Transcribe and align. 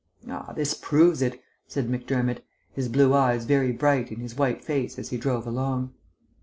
"Ah, 0.27 0.51
this 0.55 0.73
proves 0.73 1.21
it," 1.21 1.39
said 1.67 1.87
Macdermott, 1.87 2.43
his 2.73 2.89
blue 2.89 3.13
eyes 3.13 3.45
very 3.45 3.71
bright 3.71 4.11
in 4.11 4.19
his 4.19 4.35
white 4.35 4.63
face 4.63 4.97
as 4.97 5.09
he 5.11 5.17
drove 5.19 5.45
along. 5.45 5.93